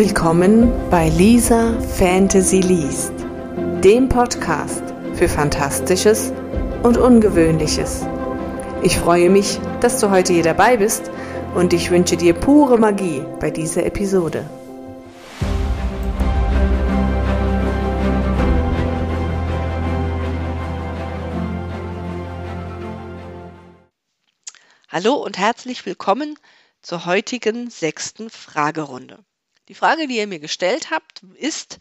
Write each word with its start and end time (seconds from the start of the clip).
Willkommen 0.00 0.72
bei 0.88 1.10
Lisa 1.10 1.78
Fantasy 1.78 2.60
Liest, 2.60 3.12
dem 3.84 4.08
Podcast 4.08 4.82
für 5.12 5.28
Fantastisches 5.28 6.32
und 6.82 6.96
Ungewöhnliches. 6.96 8.06
Ich 8.82 8.98
freue 8.98 9.28
mich, 9.28 9.60
dass 9.82 10.00
du 10.00 10.08
heute 10.08 10.32
hier 10.32 10.42
dabei 10.42 10.78
bist 10.78 11.10
und 11.54 11.74
ich 11.74 11.90
wünsche 11.90 12.16
dir 12.16 12.32
pure 12.32 12.78
Magie 12.78 13.22
bei 13.40 13.50
dieser 13.50 13.84
Episode. 13.84 14.48
Hallo 24.88 25.16
und 25.16 25.36
herzlich 25.36 25.84
willkommen 25.84 26.38
zur 26.80 27.04
heutigen 27.04 27.68
sechsten 27.68 28.30
Fragerunde. 28.30 29.22
Die 29.70 29.76
Frage, 29.76 30.08
die 30.08 30.16
ihr 30.16 30.26
mir 30.26 30.40
gestellt 30.40 30.90
habt, 30.90 31.22
ist, 31.36 31.78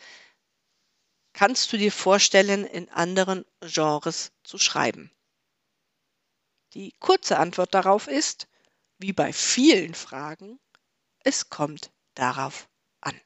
kannst 1.34 1.74
du 1.74 1.78
dir 1.78 1.92
vorstellen, 1.92 2.64
in 2.64 2.88
anderen 2.90 3.46
Genres 3.62 4.32
zu 4.44 4.60
schreiben? 4.60 5.12
Die 6.76 6.94
kurze 7.00 7.40
Antwort 7.40 7.74
darauf 7.74 8.06
ist, 8.06 8.48
wie 9.00 9.12
bei 9.12 9.34
vielen 9.34 9.96
Fragen, 9.96 10.60
es 11.24 11.50
kommt 11.50 11.90
darauf 12.14 12.70
an. 13.02 13.20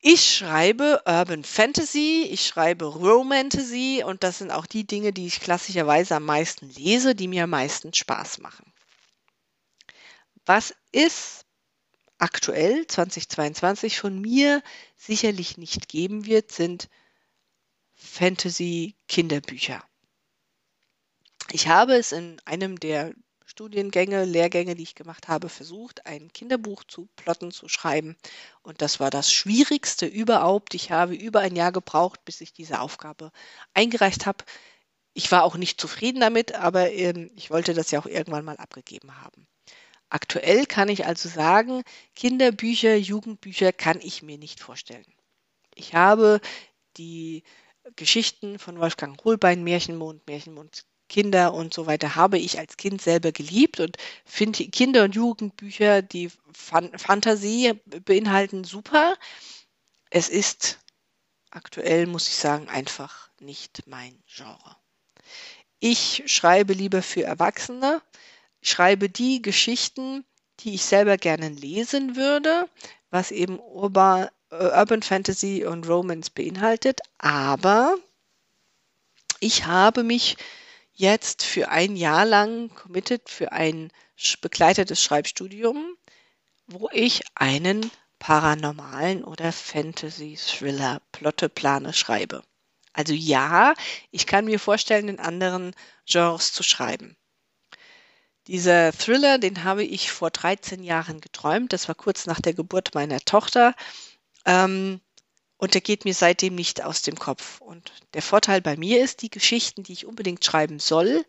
Ich 0.00 0.36
schreibe 0.36 1.02
Urban 1.06 1.42
Fantasy, 1.42 2.28
ich 2.30 2.46
schreibe 2.46 2.84
Romantasy 2.84 4.02
und 4.04 4.24
das 4.24 4.36
sind 4.36 4.50
auch 4.50 4.66
die 4.66 4.86
Dinge, 4.86 5.14
die 5.14 5.26
ich 5.26 5.40
klassischerweise 5.40 6.16
am 6.16 6.26
meisten 6.26 6.68
lese, 6.68 7.14
die 7.14 7.28
mir 7.28 7.44
am 7.44 7.50
meisten 7.50 7.94
Spaß 7.94 8.40
machen. 8.40 8.74
Was 10.44 10.74
ist 10.90 11.46
aktuell 12.22 12.86
2022 12.86 13.98
von 13.98 14.20
mir 14.20 14.62
sicherlich 14.96 15.58
nicht 15.58 15.88
geben 15.88 16.24
wird, 16.24 16.52
sind 16.52 16.88
Fantasy-Kinderbücher. 17.94 19.82
Ich 21.50 21.66
habe 21.66 21.96
es 21.96 22.12
in 22.12 22.40
einem 22.44 22.78
der 22.78 23.12
Studiengänge, 23.44 24.24
Lehrgänge, 24.24 24.76
die 24.76 24.84
ich 24.84 24.94
gemacht 24.94 25.26
habe, 25.26 25.48
versucht, 25.48 26.06
ein 26.06 26.32
Kinderbuch 26.32 26.84
zu 26.84 27.08
plotten, 27.16 27.50
zu 27.50 27.68
schreiben. 27.68 28.16
Und 28.62 28.80
das 28.82 29.00
war 29.00 29.10
das 29.10 29.32
Schwierigste 29.32 30.06
überhaupt. 30.06 30.74
Ich 30.74 30.92
habe 30.92 31.16
über 31.16 31.40
ein 31.40 31.56
Jahr 31.56 31.72
gebraucht, 31.72 32.24
bis 32.24 32.40
ich 32.40 32.52
diese 32.52 32.80
Aufgabe 32.80 33.32
eingereicht 33.74 34.26
habe. 34.26 34.44
Ich 35.12 35.30
war 35.32 35.42
auch 35.42 35.56
nicht 35.56 35.80
zufrieden 35.80 36.20
damit, 36.20 36.54
aber 36.54 36.92
äh, 36.92 37.28
ich 37.34 37.50
wollte 37.50 37.74
das 37.74 37.90
ja 37.90 37.98
auch 37.98 38.06
irgendwann 38.06 38.44
mal 38.44 38.56
abgegeben 38.56 39.20
haben. 39.20 39.48
Aktuell 40.12 40.66
kann 40.66 40.90
ich 40.90 41.06
also 41.06 41.30
sagen, 41.30 41.84
Kinderbücher, 42.14 42.96
Jugendbücher 42.96 43.72
kann 43.72 43.98
ich 44.02 44.22
mir 44.22 44.36
nicht 44.36 44.60
vorstellen. 44.60 45.06
Ich 45.74 45.94
habe 45.94 46.42
die 46.98 47.44
Geschichten 47.96 48.58
von 48.58 48.78
Wolfgang 48.78 49.18
Hohlbein, 49.24 49.64
Märchenmond, 49.64 50.26
Märchenmond 50.26 50.84
Kinder 51.08 51.54
und 51.54 51.72
so 51.72 51.86
weiter 51.86 52.14
habe 52.14 52.36
ich 52.36 52.58
als 52.58 52.76
Kind 52.76 53.00
selber 53.00 53.32
geliebt 53.32 53.80
und 53.80 53.96
finde 54.26 54.68
Kinder- 54.68 55.04
und 55.04 55.14
Jugendbücher, 55.14 56.02
die 56.02 56.30
Fan 56.52 56.92
Fantasie 56.98 57.80
beinhalten, 58.04 58.64
super. 58.64 59.16
Es 60.10 60.28
ist 60.28 60.78
aktuell, 61.50 62.06
muss 62.06 62.28
ich 62.28 62.36
sagen, 62.36 62.68
einfach 62.68 63.30
nicht 63.40 63.84
mein 63.86 64.22
Genre. 64.26 64.76
Ich 65.80 66.22
schreibe 66.26 66.74
lieber 66.74 67.00
für 67.00 67.22
Erwachsene 67.22 68.02
schreibe 68.62 69.08
die 69.08 69.42
Geschichten, 69.42 70.24
die 70.60 70.74
ich 70.74 70.84
selber 70.84 71.16
gerne 71.16 71.48
lesen 71.48 72.16
würde, 72.16 72.68
was 73.10 73.30
eben 73.30 73.58
Urban, 73.58 74.28
äh, 74.50 74.78
Urban 74.78 75.02
Fantasy 75.02 75.64
und 75.66 75.88
Romance 75.88 76.30
beinhaltet. 76.30 77.00
Aber 77.18 77.96
ich 79.40 79.66
habe 79.66 80.04
mich 80.04 80.36
jetzt 80.92 81.42
für 81.42 81.68
ein 81.68 81.96
Jahr 81.96 82.24
lang 82.24 82.72
committed 82.74 83.28
für 83.28 83.52
ein 83.52 83.90
begleitetes 84.40 85.02
Schreibstudium, 85.02 85.96
wo 86.68 86.88
ich 86.92 87.22
einen 87.34 87.90
paranormalen 88.20 89.24
oder 89.24 89.50
Fantasy-Thriller-Plotte-Plane 89.50 91.92
schreibe. 91.92 92.44
Also 92.92 93.14
ja, 93.14 93.74
ich 94.12 94.26
kann 94.26 94.44
mir 94.44 94.60
vorstellen, 94.60 95.08
in 95.08 95.18
anderen 95.18 95.74
Genres 96.06 96.52
zu 96.52 96.62
schreiben. 96.62 97.16
Dieser 98.48 98.92
Thriller, 98.92 99.38
den 99.38 99.64
habe 99.64 99.84
ich 99.84 100.10
vor 100.10 100.30
13 100.30 100.82
Jahren 100.82 101.20
geträumt. 101.20 101.72
Das 101.72 101.88
war 101.88 101.94
kurz 101.94 102.26
nach 102.26 102.40
der 102.40 102.54
Geburt 102.54 102.94
meiner 102.94 103.20
Tochter. 103.20 103.74
Ähm, 104.44 105.00
und 105.58 105.74
der 105.74 105.80
geht 105.80 106.04
mir 106.04 106.14
seitdem 106.14 106.56
nicht 106.56 106.82
aus 106.82 107.02
dem 107.02 107.16
Kopf. 107.16 107.60
Und 107.60 107.92
der 108.14 108.22
Vorteil 108.22 108.60
bei 108.60 108.76
mir 108.76 109.02
ist, 109.02 109.22
die 109.22 109.30
Geschichten, 109.30 109.84
die 109.84 109.92
ich 109.92 110.06
unbedingt 110.06 110.44
schreiben 110.44 110.80
soll, 110.80 111.24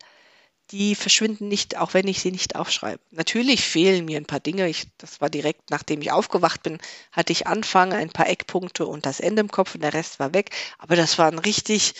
die 0.72 0.96
verschwinden 0.96 1.47
nicht, 1.47 1.78
auch 1.78 1.94
wenn 1.94 2.07
ich 2.07 2.19
sie 2.19 2.31
nicht 2.31 2.56
aufschreibe. 2.56 3.00
Natürlich 3.12 3.62
fehlen 3.63 4.06
mir 4.06 4.18
ein 4.18 4.25
paar 4.25 4.40
Dinge. 4.40 4.68
Ich, 4.68 4.88
das 4.97 5.22
war 5.22 5.30
direkt, 5.30 5.69
nachdem 5.69 6.01
ich 6.01 6.12
aufgewacht 6.12 6.63
bin, 6.63 6.80
hatte 7.12 7.31
ich 7.31 7.45
Anfang, 7.45 7.94
ein 7.94 8.09
paar 8.09 8.28
Eckpunkte 8.28 8.88
und 8.88 9.06
das 9.06 9.19
Ende 9.19 9.41
im 9.41 9.51
Kopf 9.51 9.75
und 9.75 9.81
der 9.81 9.94
Rest 9.94 10.19
war 10.19 10.34
weg. 10.34 10.50
Aber 10.80 10.95
das 10.95 11.19
war 11.19 11.28
ein 11.28 11.38
richtig, 11.38 11.94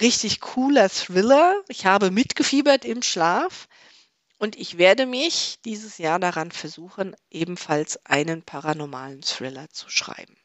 richtig 0.00 0.40
cooler 0.40 0.88
Thriller. 0.88 1.62
Ich 1.68 1.86
habe 1.86 2.10
mitgefiebert 2.10 2.84
im 2.84 3.02
Schlaf. 3.02 3.68
Und 4.38 4.56
ich 4.56 4.78
werde 4.78 5.04
mich 5.04 5.58
dieses 5.64 5.98
Jahr 5.98 6.20
daran 6.20 6.52
versuchen, 6.52 7.16
ebenfalls 7.30 8.04
einen 8.06 8.42
paranormalen 8.42 9.22
Thriller 9.22 9.68
zu 9.70 9.90
schreiben. 9.90 10.36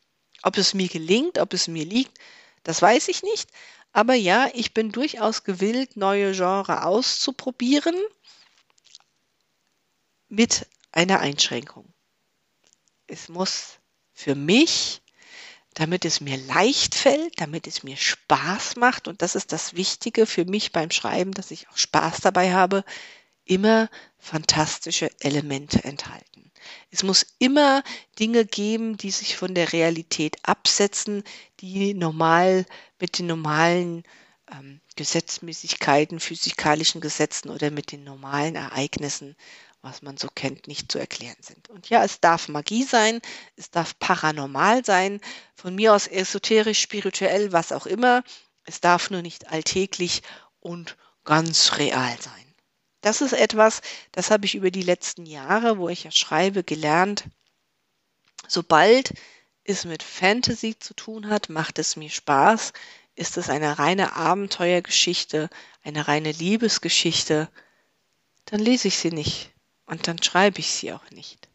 Ob 0.41 0.57
es 0.57 0.73
mir 0.73 0.87
gelingt, 0.87 1.37
ob 1.37 1.53
es 1.53 1.67
mir 1.67 1.85
liegt, 1.85 2.17
das 2.63 2.81
weiß 2.81 3.07
ich 3.07 3.21
nicht. 3.21 3.49
Aber 3.91 4.15
ja, 4.15 4.49
ich 4.53 4.73
bin 4.73 4.91
durchaus 4.91 5.43
gewillt, 5.43 5.95
neue 5.95 6.31
Genre 6.31 6.85
auszuprobieren 6.85 7.95
mit 10.27 10.67
einer 10.91 11.19
Einschränkung. 11.19 11.93
Es 13.05 13.29
muss 13.29 13.77
für 14.13 14.33
mich, 14.33 15.03
damit 15.75 16.05
es 16.05 16.19
mir 16.21 16.37
leicht 16.37 16.95
fällt, 16.95 17.39
damit 17.39 17.67
es 17.67 17.83
mir 17.83 17.97
Spaß 17.97 18.77
macht, 18.77 19.07
und 19.07 19.21
das 19.21 19.35
ist 19.35 19.51
das 19.51 19.75
Wichtige 19.75 20.25
für 20.25 20.45
mich 20.45 20.71
beim 20.71 20.89
Schreiben, 20.89 21.31
dass 21.31 21.51
ich 21.51 21.69
auch 21.69 21.77
Spaß 21.77 22.21
dabei 22.21 22.53
habe, 22.53 22.83
immer 23.45 23.89
fantastische 24.17 25.09
Elemente 25.19 25.83
enthalten. 25.83 26.51
Es 26.91 27.03
muss 27.03 27.25
immer 27.39 27.83
Dinge 28.19 28.45
geben, 28.45 28.97
die 28.97 29.11
sich 29.11 29.35
von 29.35 29.53
der 29.53 29.73
Realität 29.73 30.37
absetzen, 30.43 31.23
die 31.59 31.93
normal 31.93 32.65
mit 32.99 33.19
den 33.19 33.27
normalen 33.27 34.03
ähm, 34.51 34.79
Gesetzmäßigkeiten, 34.95 36.19
physikalischen 36.19 37.01
Gesetzen 37.01 37.49
oder 37.49 37.71
mit 37.71 37.91
den 37.91 38.03
normalen 38.03 38.55
Ereignissen, 38.55 39.35
was 39.81 40.01
man 40.01 40.17
so 40.17 40.29
kennt, 40.33 40.67
nicht 40.67 40.91
zu 40.91 40.99
erklären 40.99 41.41
sind. 41.41 41.69
Und 41.69 41.89
ja, 41.89 42.03
es 42.03 42.21
darf 42.21 42.47
Magie 42.47 42.83
sein, 42.83 43.19
es 43.57 43.69
darf 43.69 43.97
paranormal 43.99 44.85
sein, 44.85 45.19
von 45.55 45.75
mir 45.75 45.93
aus 45.93 46.07
esoterisch, 46.07 46.79
spirituell, 46.79 47.51
was 47.51 47.71
auch 47.71 47.85
immer. 47.85 48.23
Es 48.65 48.79
darf 48.79 49.09
nur 49.09 49.21
nicht 49.21 49.49
alltäglich 49.49 50.21
und 50.61 50.95
ganz 51.25 51.77
real 51.77 52.15
sein. 52.21 52.42
Das 53.03 53.19
ist 53.19 53.33
etwas, 53.33 53.81
das 54.13 54.31
habe 54.31 54.45
ich 54.45 54.55
über 54.55 54.71
die 54.71 54.81
letzten 54.81 55.25
Jahre, 55.25 55.77
wo 55.77 55.89
ich 55.89 56.05
ja 56.05 56.11
schreibe, 56.11 56.63
gelernt. 56.63 57.25
Sobald 58.47 59.13
es 59.65 59.83
mit 59.83 60.01
Fantasy 60.01 60.79
zu 60.79 60.93
tun 60.93 61.27
hat, 61.27 61.49
macht 61.49 61.79
es 61.79 61.97
mir 61.97 62.09
Spaß. 62.09 62.71
Ist 63.15 63.35
es 63.35 63.49
eine 63.49 63.77
reine 63.77 64.15
Abenteuergeschichte, 64.15 65.49
eine 65.83 66.07
reine 66.07 66.31
Liebesgeschichte, 66.31 67.49
dann 68.45 68.61
lese 68.61 68.87
ich 68.87 68.97
sie 68.97 69.11
nicht 69.11 69.51
und 69.85 70.07
dann 70.07 70.23
schreibe 70.23 70.59
ich 70.59 70.71
sie 70.71 70.93
auch 70.93 71.11
nicht. 71.11 71.49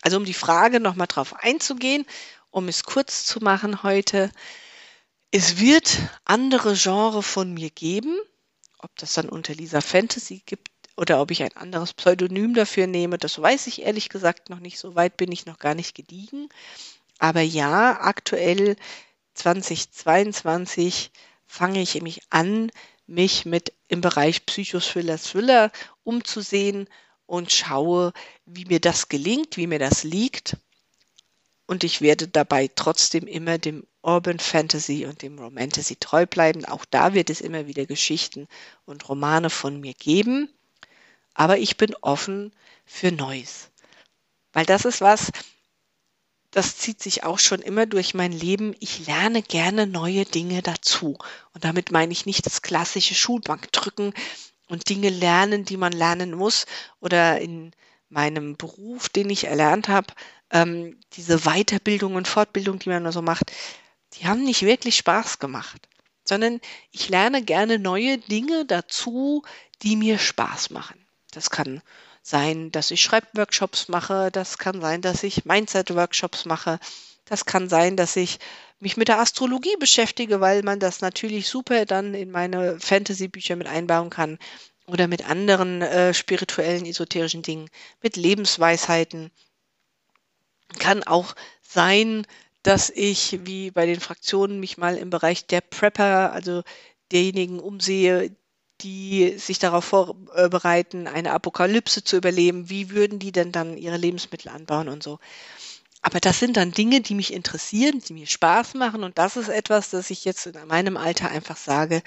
Also 0.00 0.16
um 0.16 0.24
die 0.24 0.32
Frage 0.32 0.78
nochmal 0.78 1.08
drauf 1.08 1.34
einzugehen, 1.34 2.06
um 2.52 2.68
es 2.68 2.84
kurz 2.84 3.24
zu 3.24 3.40
machen 3.40 3.82
heute, 3.82 4.30
es 5.32 5.58
wird 5.58 5.98
andere 6.24 6.74
Genre 6.74 7.24
von 7.24 7.52
mir 7.52 7.70
geben, 7.70 8.16
ob 8.82 8.94
das 8.96 9.14
dann 9.14 9.28
unter 9.28 9.54
Lisa 9.54 9.80
Fantasy 9.80 10.42
gibt 10.44 10.68
oder 10.96 11.20
ob 11.20 11.30
ich 11.30 11.42
ein 11.42 11.56
anderes 11.56 11.94
Pseudonym 11.94 12.54
dafür 12.54 12.86
nehme, 12.86 13.18
das 13.18 13.40
weiß 13.40 13.66
ich 13.68 13.82
ehrlich 13.82 14.08
gesagt 14.08 14.50
noch 14.50 14.60
nicht. 14.60 14.78
So 14.78 14.94
weit 14.94 15.16
bin 15.16 15.32
ich 15.32 15.46
noch 15.46 15.58
gar 15.58 15.74
nicht 15.74 15.94
gediegen. 15.94 16.48
Aber 17.18 17.40
ja, 17.40 18.00
aktuell 18.00 18.76
2022 19.34 21.10
fange 21.46 21.80
ich 21.80 22.00
mich 22.02 22.20
an, 22.30 22.70
mich 23.06 23.44
mit 23.46 23.72
im 23.88 24.00
Bereich 24.00 24.46
Psychothriller, 24.46 25.18
Thriller 25.18 25.70
umzusehen 26.04 26.88
und 27.26 27.52
schaue, 27.52 28.12
wie 28.44 28.64
mir 28.64 28.80
das 28.80 29.08
gelingt, 29.08 29.56
wie 29.56 29.66
mir 29.66 29.78
das 29.78 30.02
liegt. 30.02 30.56
Und 31.72 31.84
ich 31.84 32.02
werde 32.02 32.28
dabei 32.28 32.68
trotzdem 32.68 33.26
immer 33.26 33.56
dem 33.56 33.86
Urban 34.02 34.38
Fantasy 34.38 35.06
und 35.06 35.22
dem 35.22 35.38
Romantasy 35.38 35.96
treu 35.96 36.26
bleiben. 36.26 36.66
Auch 36.66 36.84
da 36.84 37.14
wird 37.14 37.30
es 37.30 37.40
immer 37.40 37.66
wieder 37.66 37.86
Geschichten 37.86 38.46
und 38.84 39.08
Romane 39.08 39.48
von 39.48 39.80
mir 39.80 39.94
geben. 39.94 40.52
Aber 41.32 41.56
ich 41.56 41.78
bin 41.78 41.94
offen 42.02 42.52
für 42.84 43.10
Neues. 43.10 43.70
Weil 44.52 44.66
das 44.66 44.84
ist 44.84 45.00
was, 45.00 45.32
das 46.50 46.76
zieht 46.76 47.02
sich 47.02 47.24
auch 47.24 47.38
schon 47.38 47.62
immer 47.62 47.86
durch 47.86 48.12
mein 48.12 48.32
Leben. 48.32 48.74
Ich 48.78 49.06
lerne 49.06 49.40
gerne 49.40 49.86
neue 49.86 50.26
Dinge 50.26 50.60
dazu. 50.60 51.16
Und 51.54 51.64
damit 51.64 51.90
meine 51.90 52.12
ich 52.12 52.26
nicht 52.26 52.44
das 52.44 52.60
klassische 52.60 53.14
Schulbankdrücken 53.14 54.12
und 54.68 54.90
Dinge 54.90 55.08
lernen, 55.08 55.64
die 55.64 55.78
man 55.78 55.92
lernen 55.92 56.34
muss. 56.34 56.66
Oder 57.00 57.40
in 57.40 57.72
meinem 58.10 58.58
Beruf, 58.58 59.08
den 59.08 59.30
ich 59.30 59.44
erlernt 59.44 59.88
habe, 59.88 60.12
ähm, 60.52 61.00
diese 61.14 61.40
Weiterbildung 61.40 62.14
und 62.14 62.28
Fortbildung, 62.28 62.78
die 62.78 62.88
man 62.88 63.10
so 63.10 63.22
macht, 63.22 63.52
die 64.14 64.26
haben 64.26 64.44
nicht 64.44 64.62
wirklich 64.62 64.96
Spaß 64.96 65.38
gemacht. 65.38 65.88
Sondern 66.24 66.60
ich 66.92 67.08
lerne 67.08 67.42
gerne 67.42 67.78
neue 67.78 68.18
Dinge 68.18 68.64
dazu, 68.64 69.42
die 69.82 69.96
mir 69.96 70.18
Spaß 70.18 70.70
machen. 70.70 71.04
Das 71.32 71.50
kann 71.50 71.82
sein, 72.22 72.70
dass 72.70 72.90
ich 72.92 73.02
Schreibworkshops 73.02 73.88
mache, 73.88 74.30
das 74.30 74.58
kann 74.58 74.80
sein, 74.80 75.00
dass 75.00 75.24
ich 75.24 75.44
Mindset-Workshops 75.44 76.44
mache, 76.44 76.78
das 77.24 77.44
kann 77.44 77.68
sein, 77.68 77.96
dass 77.96 78.14
ich 78.14 78.38
mich 78.78 78.96
mit 78.96 79.08
der 79.08 79.18
Astrologie 79.18 79.76
beschäftige, 79.78 80.40
weil 80.40 80.62
man 80.62 80.78
das 80.78 81.00
natürlich 81.00 81.48
super 81.48 81.84
dann 81.84 82.14
in 82.14 82.30
meine 82.30 82.78
Fantasy-Bücher 82.78 83.56
mit 83.56 83.66
einbauen 83.66 84.10
kann 84.10 84.38
oder 84.86 85.08
mit 85.08 85.28
anderen 85.28 85.82
äh, 85.82 86.14
spirituellen, 86.14 86.84
esoterischen 86.84 87.42
Dingen, 87.42 87.68
mit 88.02 88.16
Lebensweisheiten. 88.16 89.30
Kann 90.78 91.02
auch 91.04 91.34
sein, 91.62 92.26
dass 92.62 92.90
ich, 92.90 93.40
wie 93.44 93.70
bei 93.70 93.86
den 93.86 94.00
Fraktionen, 94.00 94.60
mich 94.60 94.78
mal 94.78 94.96
im 94.96 95.10
Bereich 95.10 95.46
der 95.46 95.60
Prepper, 95.60 96.32
also 96.32 96.62
derjenigen 97.10 97.60
umsehe, 97.60 98.34
die 98.80 99.38
sich 99.38 99.58
darauf 99.58 99.84
vorbereiten, 99.84 101.06
eine 101.06 101.32
Apokalypse 101.32 102.04
zu 102.04 102.16
überleben. 102.16 102.68
Wie 102.68 102.90
würden 102.90 103.18
die 103.18 103.32
denn 103.32 103.52
dann 103.52 103.76
ihre 103.76 103.96
Lebensmittel 103.96 104.50
anbauen 104.50 104.88
und 104.88 105.02
so? 105.02 105.18
Aber 106.02 106.18
das 106.18 106.40
sind 106.40 106.56
dann 106.56 106.72
Dinge, 106.72 107.00
die 107.00 107.14
mich 107.14 107.32
interessieren, 107.32 108.00
die 108.00 108.12
mir 108.12 108.26
Spaß 108.26 108.74
machen. 108.74 109.04
Und 109.04 109.18
das 109.18 109.36
ist 109.36 109.48
etwas, 109.48 109.90
das 109.90 110.10
ich 110.10 110.24
jetzt 110.24 110.46
in 110.46 110.66
meinem 110.66 110.96
Alter 110.96 111.30
einfach 111.30 111.56
sage, 111.56 112.02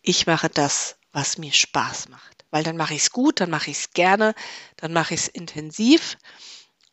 ich 0.00 0.26
mache 0.26 0.48
das, 0.48 0.96
was 1.12 1.38
mir 1.38 1.52
Spaß 1.52 2.08
macht. 2.08 2.44
Weil 2.50 2.62
dann 2.62 2.76
mache 2.76 2.94
ich 2.94 3.02
es 3.02 3.10
gut, 3.10 3.40
dann 3.40 3.50
mache 3.50 3.70
ich 3.70 3.78
es 3.78 3.90
gerne, 3.90 4.34
dann 4.76 4.92
mache 4.92 5.14
ich 5.14 5.22
es 5.22 5.28
intensiv. 5.28 6.18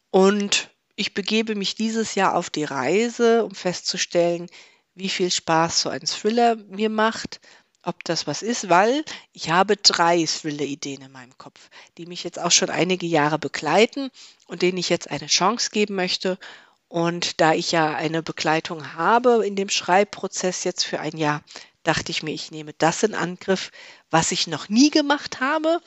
Und 0.09 0.71
ich 0.99 1.13
begebe 1.13 1.55
mich 1.55 1.75
dieses 1.75 2.15
Jahr 2.15 2.35
auf 2.35 2.49
die 2.49 2.65
Reise, 2.65 3.45
um 3.45 3.55
festzustellen, 3.55 4.47
wie 4.95 5.07
viel 5.07 5.31
Spaß 5.31 5.79
so 5.79 5.89
ein 5.89 6.01
Thriller 6.01 6.57
mir 6.57 6.89
macht, 6.89 7.39
ob 7.83 8.03
das 8.03 8.27
was 8.27 8.41
ist, 8.41 8.67
weil 8.67 9.05
ich 9.31 9.49
habe 9.49 9.77
drei 9.77 10.25
Thriller-Ideen 10.25 11.03
in 11.03 11.11
meinem 11.13 11.37
Kopf, 11.37 11.69
die 11.97 12.05
mich 12.05 12.25
jetzt 12.25 12.37
auch 12.37 12.51
schon 12.51 12.69
einige 12.69 13.07
Jahre 13.07 13.39
begleiten 13.39 14.11
und 14.47 14.61
denen 14.61 14.77
ich 14.77 14.89
jetzt 14.89 15.09
eine 15.09 15.27
Chance 15.27 15.69
geben 15.71 15.95
möchte. 15.95 16.37
Und 16.89 17.39
da 17.39 17.53
ich 17.53 17.71
ja 17.71 17.95
eine 17.95 18.21
Begleitung 18.21 18.93
habe 18.95 19.47
in 19.47 19.55
dem 19.55 19.69
Schreibprozess 19.69 20.65
jetzt 20.65 20.83
für 20.83 20.99
ein 20.99 21.15
Jahr, 21.15 21.43
dachte 21.83 22.11
ich 22.11 22.23
mir, 22.23 22.31
ich 22.31 22.51
nehme 22.51 22.73
das 22.77 23.03
in 23.03 23.15
Angriff, 23.15 23.71
was 24.09 24.33
ich 24.33 24.47
noch 24.47 24.67
nie 24.67 24.89
gemacht 24.89 25.39
habe, 25.39 25.79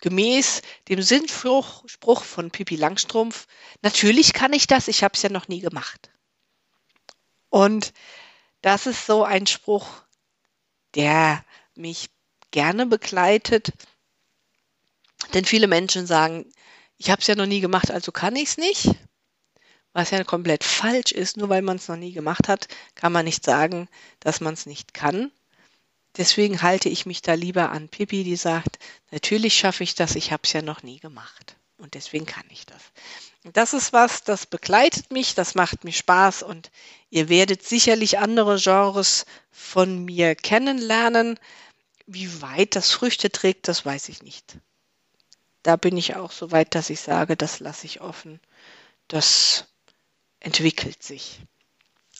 gemäß 0.00 0.62
dem 0.88 1.02
Sinnspruch 1.02 1.84
Spruch 1.86 2.22
von 2.24 2.50
Pippi 2.50 2.76
Langstrumpf. 2.76 3.46
Natürlich 3.82 4.32
kann 4.32 4.52
ich 4.52 4.66
das, 4.66 4.88
ich 4.88 5.02
habe 5.02 5.14
es 5.14 5.22
ja 5.22 5.28
noch 5.28 5.48
nie 5.48 5.60
gemacht. 5.60 6.10
Und 7.50 7.92
das 8.62 8.86
ist 8.86 9.06
so 9.06 9.24
ein 9.24 9.46
Spruch, 9.46 9.86
der 10.94 11.44
mich 11.74 12.10
gerne 12.50 12.86
begleitet. 12.86 13.72
Denn 15.34 15.44
viele 15.44 15.66
Menschen 15.66 16.06
sagen, 16.06 16.50
ich 16.96 17.10
habe 17.10 17.20
es 17.20 17.26
ja 17.26 17.34
noch 17.34 17.46
nie 17.46 17.60
gemacht, 17.60 17.90
also 17.90 18.12
kann 18.12 18.36
ich 18.36 18.50
es 18.50 18.56
nicht. 18.56 18.90
Was 19.92 20.10
ja 20.10 20.22
komplett 20.24 20.64
falsch 20.64 21.12
ist, 21.12 21.36
nur 21.36 21.48
weil 21.48 21.62
man 21.62 21.76
es 21.76 21.88
noch 21.88 21.96
nie 21.96 22.12
gemacht 22.12 22.48
hat, 22.48 22.68
kann 22.94 23.12
man 23.12 23.24
nicht 23.24 23.44
sagen, 23.44 23.88
dass 24.20 24.40
man 24.40 24.54
es 24.54 24.66
nicht 24.66 24.94
kann. 24.94 25.32
Deswegen 26.16 26.62
halte 26.62 26.88
ich 26.88 27.06
mich 27.06 27.22
da 27.22 27.34
lieber 27.34 27.70
an 27.70 27.88
Pippi, 27.88 28.24
die 28.24 28.36
sagt, 28.36 28.78
natürlich 29.10 29.56
schaffe 29.56 29.84
ich 29.84 29.94
das, 29.94 30.16
ich 30.16 30.32
habe 30.32 30.42
es 30.44 30.52
ja 30.52 30.62
noch 30.62 30.82
nie 30.82 30.98
gemacht. 30.98 31.56
Und 31.78 31.94
deswegen 31.94 32.26
kann 32.26 32.46
ich 32.50 32.66
das. 32.66 32.82
Das 33.52 33.72
ist 33.72 33.92
was, 33.92 34.24
das 34.24 34.46
begleitet 34.46 35.12
mich, 35.12 35.34
das 35.34 35.54
macht 35.54 35.84
mir 35.84 35.92
Spaß 35.92 36.42
und 36.42 36.70
ihr 37.08 37.28
werdet 37.28 37.64
sicherlich 37.64 38.18
andere 38.18 38.58
Genres 38.58 39.26
von 39.52 40.04
mir 40.04 40.34
kennenlernen. 40.34 41.38
Wie 42.06 42.42
weit 42.42 42.74
das 42.74 42.90
Früchte 42.90 43.30
trägt, 43.30 43.68
das 43.68 43.84
weiß 43.84 44.08
ich 44.08 44.22
nicht. 44.22 44.58
Da 45.62 45.76
bin 45.76 45.96
ich 45.96 46.16
auch 46.16 46.32
so 46.32 46.50
weit, 46.50 46.74
dass 46.74 46.90
ich 46.90 47.00
sage, 47.00 47.36
das 47.36 47.60
lasse 47.60 47.86
ich 47.86 48.00
offen. 48.00 48.40
Das 49.06 49.66
entwickelt 50.40 51.02
sich. 51.02 51.40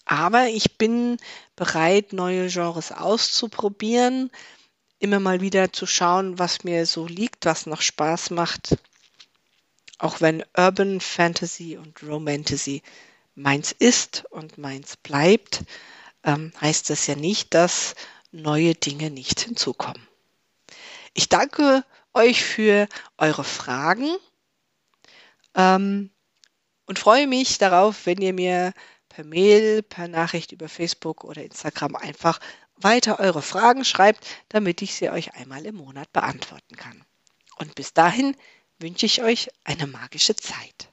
Aber 0.08 0.48
ich 0.48 0.76
bin 0.76 1.18
bereit, 1.54 2.12
neue 2.12 2.48
Genres 2.48 2.90
auszuprobieren, 2.90 4.32
immer 4.98 5.20
mal 5.20 5.40
wieder 5.40 5.72
zu 5.72 5.86
schauen, 5.86 6.40
was 6.40 6.64
mir 6.64 6.84
so 6.86 7.06
liegt, 7.06 7.46
was 7.46 7.66
noch 7.66 7.82
Spaß 7.82 8.30
macht 8.30 8.76
auch 9.98 10.20
wenn 10.20 10.44
Urban 10.56 11.00
Fantasy 11.00 11.76
und 11.76 12.02
Romantasy 12.02 12.82
meins 13.34 13.72
ist 13.72 14.24
und 14.30 14.58
meins 14.58 14.96
bleibt, 14.96 15.64
ähm, 16.24 16.52
heißt 16.60 16.90
das 16.90 17.06
ja 17.06 17.16
nicht, 17.16 17.54
dass 17.54 17.94
neue 18.30 18.74
Dinge 18.74 19.10
nicht 19.10 19.40
hinzukommen. 19.40 20.06
Ich 21.14 21.28
danke 21.28 21.84
euch 22.14 22.44
für 22.44 22.88
eure 23.16 23.44
Fragen 23.44 24.08
ähm, 25.54 26.10
und 26.86 26.98
freue 26.98 27.26
mich 27.26 27.58
darauf, 27.58 28.06
wenn 28.06 28.20
ihr 28.20 28.32
mir 28.32 28.72
per 29.08 29.24
Mail, 29.24 29.82
per 29.82 30.08
Nachricht 30.08 30.52
über 30.52 30.68
Facebook 30.68 31.24
oder 31.24 31.42
Instagram 31.42 31.96
einfach 31.96 32.38
weiter 32.76 33.18
eure 33.18 33.42
Fragen 33.42 33.84
schreibt, 33.84 34.26
damit 34.48 34.82
ich 34.82 34.94
sie 34.94 35.10
euch 35.10 35.34
einmal 35.34 35.66
im 35.66 35.76
Monat 35.76 36.12
beantworten 36.12 36.76
kann. 36.76 37.04
Und 37.56 37.74
bis 37.74 37.92
dahin 37.92 38.36
wünsche 38.78 39.06
ich 39.06 39.22
euch 39.22 39.48
eine 39.64 39.86
magische 39.86 40.36
Zeit. 40.36 40.92